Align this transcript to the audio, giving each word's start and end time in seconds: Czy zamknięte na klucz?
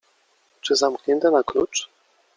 Czy 0.61 0.75
zamknięte 0.75 1.31
na 1.31 1.43
klucz? 1.43 1.89